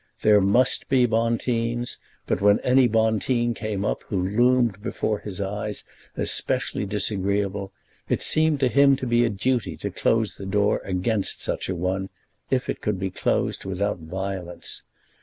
[0.23, 5.83] There must be Bonteens; but when any Bonteen came up, who loomed before his eyes
[6.17, 7.71] as specially disagreeable,
[8.09, 11.75] it seemed to him to be a duty to close the door against such a
[11.75, 12.09] one,
[12.49, 14.81] if it could be closed without violence.